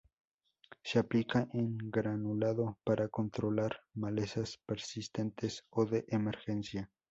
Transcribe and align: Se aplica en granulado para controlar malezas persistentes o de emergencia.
Se 0.83 0.97
aplica 0.97 1.47
en 1.53 1.77
granulado 1.77 2.79
para 2.83 3.07
controlar 3.09 3.81
malezas 3.93 4.57
persistentes 4.65 5.63
o 5.69 5.85
de 5.85 6.05
emergencia. 6.07 6.89